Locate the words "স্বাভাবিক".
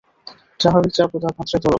0.59-0.91